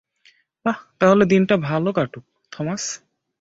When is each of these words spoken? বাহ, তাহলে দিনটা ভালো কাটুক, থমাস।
বাহ, 0.65 0.77
তাহলে 0.99 1.23
দিনটা 1.25 1.55
ভালো 1.61 1.89
কাটুক, 1.91 2.25
থমাস। 2.51 2.83